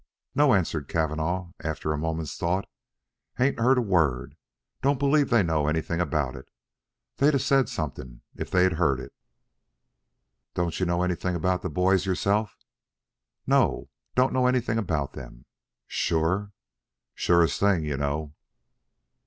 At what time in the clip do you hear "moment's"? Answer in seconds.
1.99-2.35